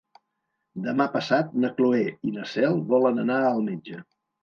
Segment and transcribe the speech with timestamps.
[0.85, 2.01] Demà passat na Cloè
[2.31, 4.05] i na Cel volen anar al metge.